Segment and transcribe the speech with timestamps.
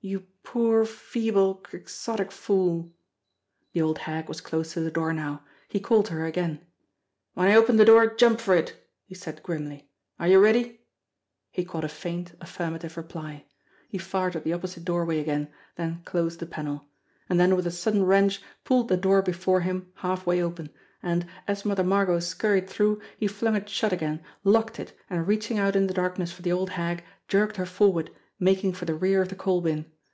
[0.00, 2.94] You poor, feeble, quixotic fool!"
[3.72, 5.42] The old hag was close to the door now.
[5.68, 6.64] He called to her again.
[7.34, 9.90] "When I open the door, jump for it!" he said grimly.
[10.20, 10.82] "Are you ready?"
[11.50, 13.46] He caught a faint, affirmative reply.
[13.88, 16.86] He fired at the oppo site doorway again, then closed the panel;
[17.28, 20.70] and then with a sudden wrench pulled the door before him halfway open;
[21.02, 25.58] and, as Mother Margot scurried through, he flung it shut again, locked it, and reaching
[25.58, 29.20] out in the darkness for the old hag, jerked her forward, making for the rear
[29.20, 29.84] of the coal bin.